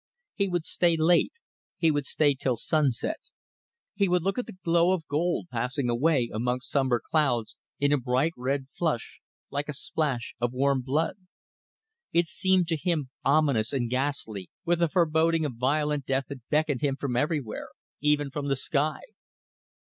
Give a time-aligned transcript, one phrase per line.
[0.33, 1.31] He would stay late;
[1.77, 3.19] he would stay till sunset;
[3.93, 7.99] he would look at the glow of gold passing away amongst sombre clouds in a
[7.99, 9.19] bright red flush,
[9.51, 11.17] like a splash of warm blood.
[12.11, 16.81] It seemed to him ominous and ghastly with a foreboding of violent death that beckoned
[16.81, 19.01] him from everywhere even from the sky.